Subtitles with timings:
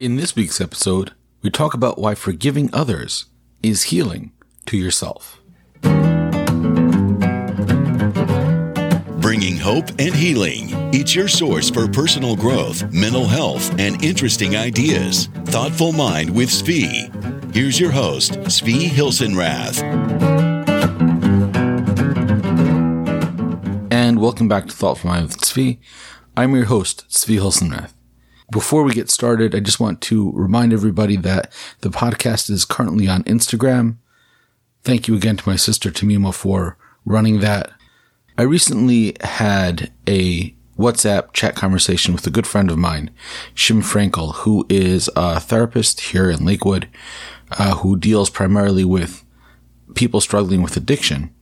[0.00, 1.10] In this week's episode,
[1.42, 3.26] we talk about why forgiving others
[3.64, 4.30] is healing
[4.66, 5.40] to yourself.
[9.20, 10.68] Bringing hope and healing.
[10.94, 15.26] It's your source for personal growth, mental health, and interesting ideas.
[15.46, 17.52] Thoughtful Mind with Svi.
[17.52, 19.82] Here's your host, Svi Hilsenrath.
[23.90, 25.78] And welcome back to Thoughtful Mind with Svi.
[26.36, 27.97] I'm your host, Svi Hilsenrath.
[28.50, 31.52] Before we get started, I just want to remind everybody that
[31.82, 33.98] the podcast is currently on Instagram.
[34.82, 37.70] Thank you again to my sister Tamima for running that.
[38.38, 43.10] I recently had a WhatsApp chat conversation with a good friend of mine,
[43.54, 46.88] Shim Frankel, who is a therapist here in Lakewood,
[47.52, 49.26] uh, who deals primarily with
[49.94, 51.34] people struggling with addiction.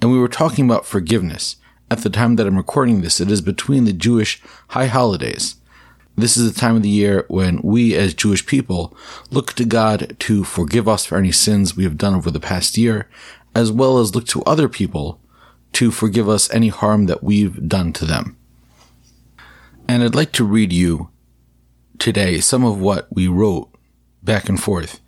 [0.00, 1.56] And we were talking about forgiveness.
[1.90, 5.56] At the time that I'm recording this, it is between the Jewish high holidays.
[6.18, 8.92] This is the time of the year when we as Jewish people
[9.30, 12.76] look to God to forgive us for any sins we have done over the past
[12.76, 13.08] year,
[13.54, 15.20] as well as look to other people
[15.74, 18.36] to forgive us any harm that we've done to them.
[19.86, 21.08] And I'd like to read you
[22.00, 23.70] today some of what we wrote
[24.20, 24.98] back and forth,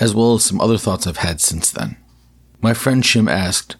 [0.00, 1.96] as well as some other thoughts I've had since then.
[2.60, 3.76] My friend Shim asked,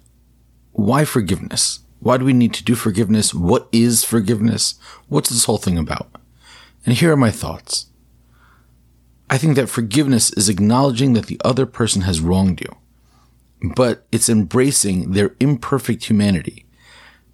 [0.71, 1.81] why forgiveness?
[1.99, 3.35] Why do we need to do forgiveness?
[3.35, 4.77] What is forgiveness?
[5.09, 6.16] What's this whole thing about?
[6.87, 7.87] And here are my thoughts.
[9.29, 12.77] I think that forgiveness is acknowledging that the other person has wronged you,
[13.75, 16.65] but it's embracing their imperfect humanity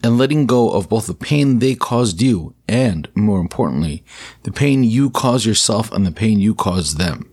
[0.02, 4.02] and letting go of both the pain they caused you and, more importantly,
[4.44, 7.30] the pain you cause yourself and the pain you cause them.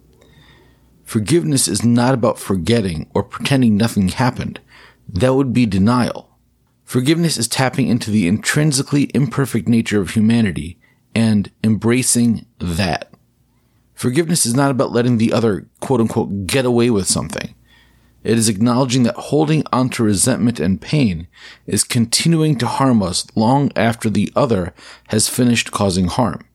[1.06, 4.60] Forgiveness is not about forgetting or pretending nothing happened.
[5.08, 6.38] That would be denial.
[6.84, 10.79] Forgiveness is tapping into the intrinsically imperfect nature of humanity
[11.20, 13.12] and embracing that.
[13.94, 17.54] Forgiveness is not about letting the other quote unquote get away with something.
[18.24, 21.28] It is acknowledging that holding onto resentment and pain
[21.68, 24.74] is continuing to harm us long after the other
[25.10, 26.46] has finished causing harm.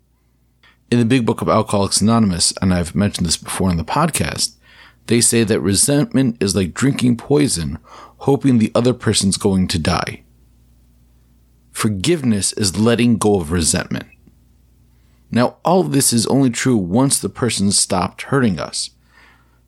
[0.91, 4.56] In the big book of Alcoholics Anonymous, and I've mentioned this before in the podcast,
[5.09, 7.78] they say that resentment is like drinking poison,
[8.19, 10.22] hoping the other person's going to die.
[11.71, 14.06] Forgiveness is letting go of resentment.
[15.34, 18.91] Now, all of this is only true once the person stopped hurting us.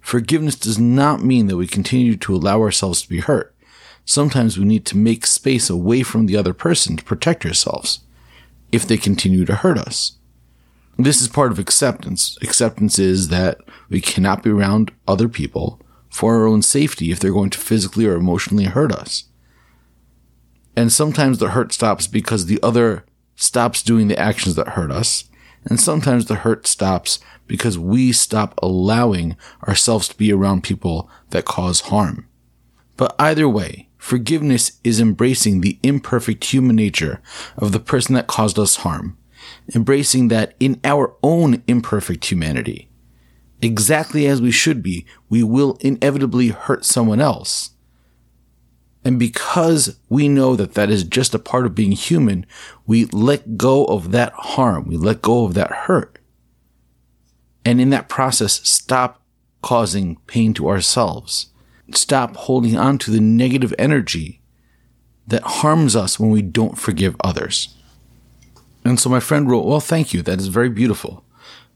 [0.00, 3.52] Forgiveness does not mean that we continue to allow ourselves to be hurt.
[4.04, 7.98] Sometimes we need to make space away from the other person to protect ourselves
[8.70, 10.12] if they continue to hurt us.
[10.96, 12.38] This is part of acceptance.
[12.42, 17.32] Acceptance is that we cannot be around other people for our own safety if they're
[17.32, 19.24] going to physically or emotionally hurt us.
[20.76, 25.24] And sometimes the hurt stops because the other stops doing the actions that hurt us,
[25.66, 31.44] and sometimes the hurt stops because we stop allowing ourselves to be around people that
[31.44, 32.28] cause harm.
[32.96, 37.20] But either way, forgiveness is embracing the imperfect human nature
[37.56, 39.18] of the person that caused us harm,
[39.74, 42.88] embracing that in our own imperfect humanity.
[43.62, 47.70] Exactly as we should be, we will inevitably hurt someone else.
[49.06, 52.44] And because we know that that is just a part of being human,
[52.88, 54.88] we let go of that harm.
[54.88, 56.18] We let go of that hurt.
[57.64, 59.22] And in that process, stop
[59.62, 61.50] causing pain to ourselves.
[61.94, 64.40] Stop holding on to the negative energy
[65.28, 67.76] that harms us when we don't forgive others.
[68.84, 70.22] And so my friend wrote, Well, thank you.
[70.22, 71.22] That is very beautiful.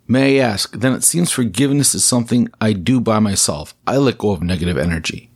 [0.08, 3.72] May I ask, then it seems forgiveness is something I do by myself.
[3.86, 5.30] I let go of negative energy.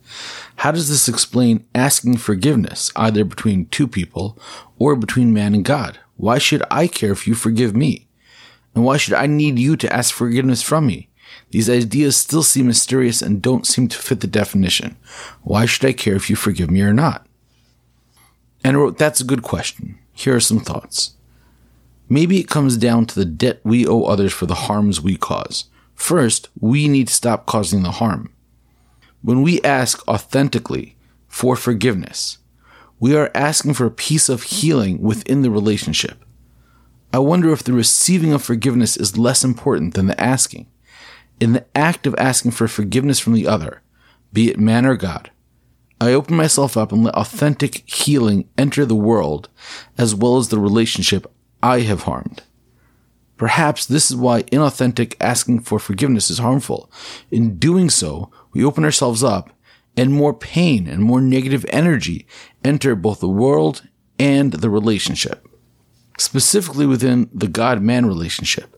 [0.65, 4.35] How does this explain asking forgiveness, either between two people
[4.79, 5.99] or between man and God?
[6.17, 8.07] Why should I care if you forgive me?
[8.73, 11.09] And why should I need you to ask forgiveness from me?
[11.51, 14.97] These ideas still seem mysterious and don't seem to fit the definition.
[15.43, 17.27] Why should I care if you forgive me or not?
[18.63, 19.99] And I wrote, That's a good question.
[20.13, 21.13] Here are some thoughts.
[22.09, 25.65] Maybe it comes down to the debt we owe others for the harms we cause.
[25.93, 28.31] First, we need to stop causing the harm.
[29.25, 32.37] When we ask authentically for forgiveness,
[32.99, 36.23] we are asking for a piece of healing within the relationship.
[37.11, 40.67] I wonder if the receiving of forgiveness is less important than the asking.
[41.39, 43.81] In the act of asking for forgiveness from the other,
[44.31, 45.31] be it man or God,
[45.99, 49.49] I open myself up and let authentic healing enter the world
[49.97, 51.25] as well as the relationship
[51.63, 52.43] I have harmed.
[53.37, 56.89] Perhaps this is why inauthentic asking for forgiveness is harmful.
[57.31, 59.51] In doing so, we open ourselves up
[59.95, 62.25] and more pain and more negative energy
[62.63, 63.83] enter both the world
[64.17, 65.47] and the relationship.
[66.17, 68.71] Specifically within the God man relationship.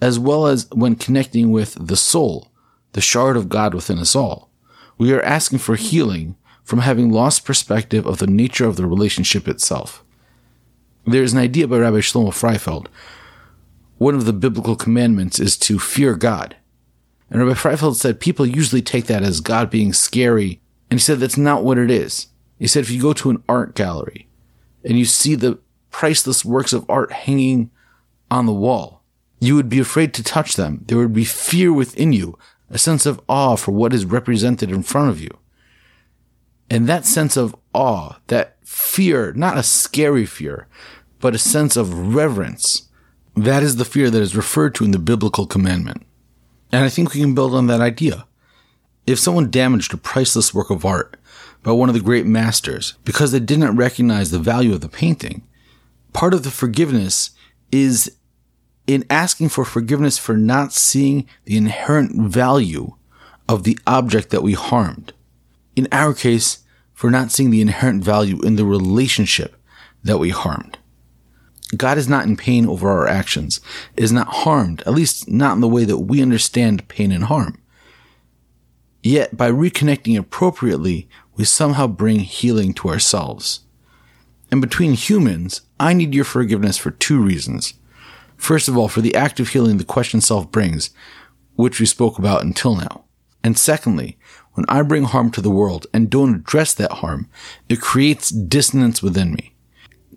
[0.00, 2.50] as well as when connecting with the soul,
[2.92, 4.50] the shard of God within us all.
[4.98, 9.48] We are asking for healing from having lost perspective of the nature of the relationship
[9.48, 10.04] itself.
[11.06, 12.88] There is an idea by Rabbi Shlomo Freifeld.
[13.98, 16.56] One of the biblical commandments is to fear God.
[17.30, 20.60] And Rabbi Freifeld said people usually take that as God being scary.
[20.90, 22.28] And he said that's not what it is.
[22.58, 24.28] He said if you go to an art gallery
[24.84, 25.58] and you see the
[25.90, 27.70] priceless works of art hanging
[28.30, 29.02] on the wall,
[29.40, 30.84] you would be afraid to touch them.
[30.86, 32.38] There would be fear within you,
[32.70, 35.30] a sense of awe for what is represented in front of you.
[36.70, 40.66] And that sense of awe, that fear, not a scary fear,
[41.20, 42.88] but a sense of reverence,
[43.36, 46.04] that is the fear that is referred to in the biblical commandment.
[46.72, 48.26] And I think we can build on that idea.
[49.06, 51.16] If someone damaged a priceless work of art
[51.62, 55.46] by one of the great masters because they didn't recognize the value of the painting,
[56.12, 57.30] part of the forgiveness
[57.70, 58.16] is
[58.86, 62.94] in asking for forgiveness for not seeing the inherent value
[63.48, 65.12] of the object that we harmed.
[65.74, 69.56] In our case, for not seeing the inherent value in the relationship
[70.02, 70.78] that we harmed.
[71.74, 73.60] God is not in pain over our actions,
[73.96, 77.60] is not harmed, at least not in the way that we understand pain and harm.
[79.02, 83.60] Yet, by reconnecting appropriately, we somehow bring healing to ourselves.
[84.50, 87.74] And between humans, I need your forgiveness for two reasons.
[88.36, 90.90] First of all, for the act of healing the question self brings,
[91.56, 93.04] which we spoke about until now.
[93.42, 94.18] And secondly,
[94.52, 97.28] when I bring harm to the world and don't address that harm,
[97.68, 99.55] it creates dissonance within me.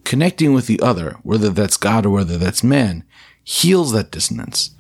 [0.04, 3.04] Connecting with the other, whether that's God or whether that's man,
[3.44, 4.72] heals that dissonance,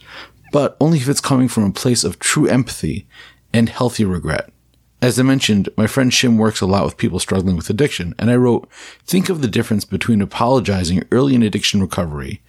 [0.51, 3.07] but only if it's coming from a place of true empathy
[3.54, 4.51] and healthy regret.
[5.01, 8.30] As I mentioned, my friend Shim works a lot with people struggling with addiction, and
[8.30, 8.69] I wrote,
[9.06, 12.42] think of the difference between apologizing early in addiction recovery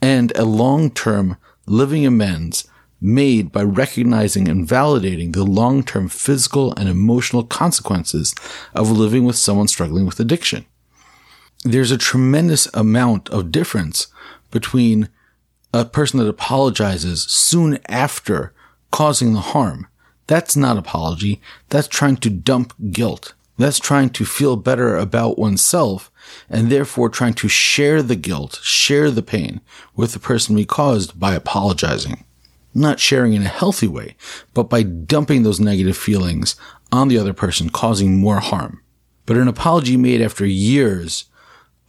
[0.00, 1.36] and a long-term
[1.66, 2.66] living amends
[3.02, 8.34] made by recognizing and validating the long-term physical and emotional consequences
[8.74, 10.64] of living with someone struggling with addiction.
[11.64, 14.06] There's a tremendous amount of difference
[14.50, 15.10] between
[15.74, 18.54] a person that apologizes soon after
[18.90, 19.86] causing the harm.
[20.26, 21.40] That's not apology.
[21.68, 23.34] That's trying to dump guilt.
[23.58, 26.10] That's trying to feel better about oneself
[26.48, 29.60] and therefore trying to share the guilt, share the pain
[29.94, 32.24] with the person we caused by apologizing.
[32.72, 34.16] Not sharing in a healthy way,
[34.54, 36.56] but by dumping those negative feelings
[36.90, 38.80] on the other person, causing more harm.
[39.26, 41.26] But an apology made after years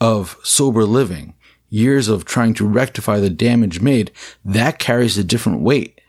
[0.01, 1.35] of sober living,
[1.69, 4.11] years of trying to rectify the damage made,
[4.43, 6.01] that carries a different weight.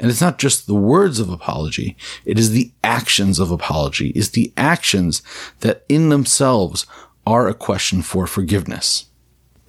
[0.00, 1.96] And it's not just the words of apology.
[2.26, 4.08] It is the actions of apology.
[4.10, 5.22] It's the actions
[5.60, 6.86] that in themselves
[7.24, 9.06] are a question for forgiveness.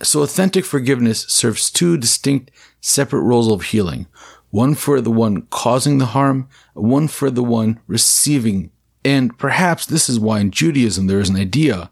[0.02, 2.50] So authentic forgiveness serves two distinct
[2.82, 4.08] separate roles of healing.
[4.50, 8.72] One for the one causing the harm, one for the one receiving.
[9.06, 11.92] And perhaps this is why in Judaism there is an idea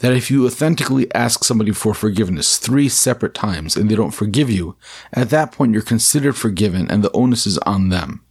[0.00, 4.50] that if you authentically ask somebody for forgiveness three separate times and they don't forgive
[4.50, 4.76] you,
[5.12, 8.22] at that point you're considered forgiven and the onus is on them.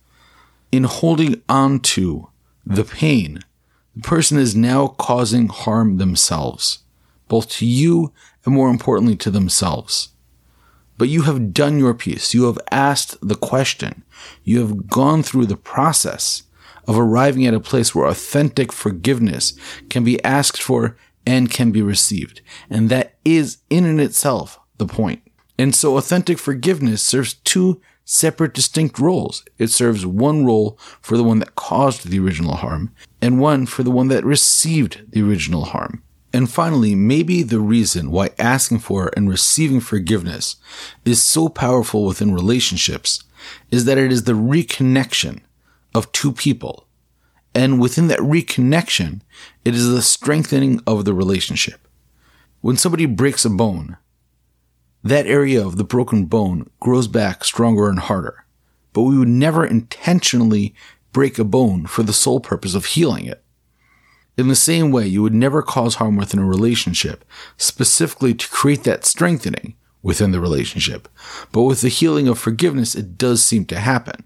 [0.72, 2.30] In holding on to
[2.66, 3.40] the pain,
[3.96, 6.80] the person is now causing harm themselves,
[7.28, 8.14] both to you
[8.46, 10.10] and more importantly to themselves.
[10.98, 12.34] But you have done your piece.
[12.34, 14.04] You have asked the question.
[14.44, 16.44] You have gone through the process
[16.88, 19.54] of arriving at a place where authentic forgiveness
[19.90, 22.42] can be asked for and can be received.
[22.70, 25.22] And that is in and itself the point.
[25.58, 29.44] And so authentic forgiveness serves two separate distinct roles.
[29.58, 33.84] It serves one role for the one that caused the original harm and one for
[33.84, 36.02] the one that received the original harm.
[36.32, 40.56] And finally, maybe the reason why asking for and receiving forgiveness
[41.06, 43.24] is so powerful within relationships
[43.72, 45.42] is that it is the reconnection
[45.94, 46.88] of two people.
[47.54, 49.22] And within that reconnection,
[49.66, 51.88] it is the strengthening of the relationship.
[52.62, 53.98] When somebody breaks a bone,
[55.04, 58.46] that area of the broken bone grows back stronger and harder.
[58.94, 60.76] But we would never intentionally
[61.14, 63.44] break a bone for the sole purpose of healing it.
[64.38, 67.26] In the same way, you would never cause harm within a relationship,
[67.58, 71.10] specifically to create that strengthening within the relationship.
[71.52, 74.24] But with the healing of forgiveness, it does seem to happen.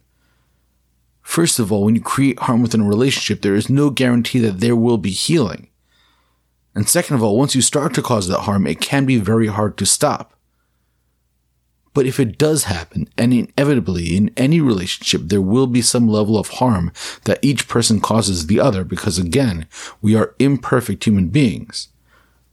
[1.34, 4.60] First of all, when you create harm within a relationship, there is no guarantee that
[4.60, 5.68] there will be healing.
[6.76, 9.48] And second of all, once you start to cause that harm, it can be very
[9.48, 10.36] hard to stop.
[11.96, 16.38] But if it does happen, and inevitably in any relationship, there will be some level
[16.38, 16.92] of harm
[17.24, 19.66] that each person causes the other because again,
[20.04, 21.88] we are imperfect human beings.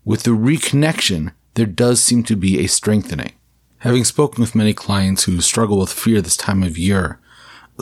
[0.06, 3.32] With the reconnection, there does seem to be a strengthening.
[3.80, 7.20] Having spoken with many clients who struggle with fear this time of year,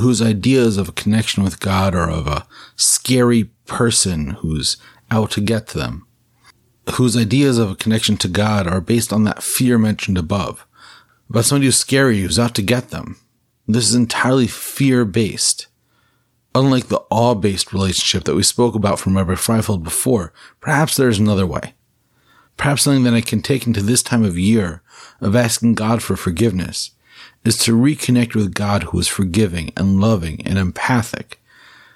[0.00, 4.76] whose ideas of a connection with God are of a scary person who's
[5.11, 6.07] out to get them,
[6.93, 10.67] whose ideas of a connection to God are based on that fear mentioned above,
[11.28, 13.17] about somebody who's scary who's out to get them.
[13.67, 15.67] This is entirely fear based.
[16.55, 21.19] Unlike the awe based relationship that we spoke about from Rabbi Freifeld before, perhaps there's
[21.19, 21.75] another way.
[22.57, 24.83] Perhaps something that I can take into this time of year
[25.21, 26.93] of asking God for forgiveness
[27.44, 31.40] is to reconnect with God who is forgiving and loving and empathic,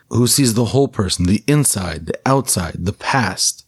[0.09, 3.67] who sees the whole person, the inside, the outside, the past,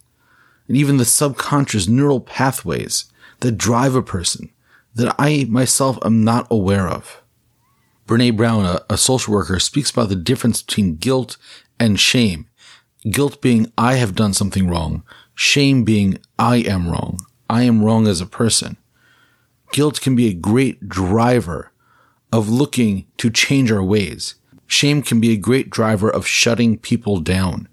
[0.68, 3.06] and even the subconscious neural pathways
[3.40, 4.50] that drive a person
[4.94, 7.22] that I myself am not aware of.
[8.06, 11.36] Brene Brown, a, a social worker, speaks about the difference between guilt
[11.80, 12.48] and shame.
[13.10, 15.02] Guilt being I have done something wrong,
[15.34, 17.18] shame being I am wrong.
[17.48, 18.76] I am wrong as a person
[19.74, 21.72] guilt can be a great driver
[22.32, 24.36] of looking to change our ways.
[24.68, 27.66] Shame can be a great driver of shutting people down.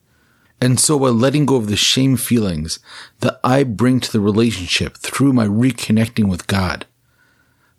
[0.60, 2.79] And so by letting go of the shame feelings
[3.20, 6.88] that I bring to the relationship through my reconnecting with God,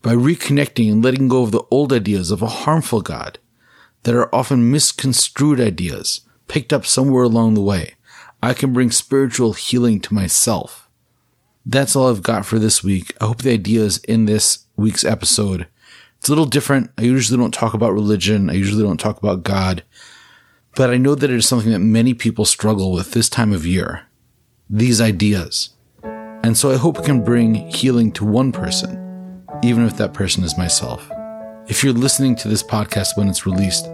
[0.02, 3.40] by reconnecting and letting go of the old ideas of a harmful God
[4.04, 7.94] that are often misconstrued ideas picked up somewhere along the way,
[8.40, 10.88] I can bring spiritual healing to myself
[11.64, 13.14] that's all I've got for this week.
[13.20, 15.66] I hope the ideas in this week's episode.
[16.18, 16.90] It's a little different.
[16.98, 18.50] I usually don't talk about religion.
[18.50, 19.82] I usually don't talk about God.
[20.74, 23.66] But I know that it is something that many people struggle with this time of
[23.66, 24.06] year.
[24.70, 25.70] These ideas.
[26.02, 30.42] And so I hope it can bring healing to one person, even if that person
[30.44, 31.10] is myself.
[31.68, 33.86] If you're listening to this podcast when it's released,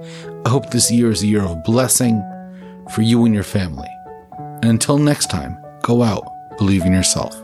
[0.46, 2.22] I hope this year is a year of blessing
[2.94, 3.88] for you and your family.
[4.38, 7.38] And until next time, go out, believe in yourself.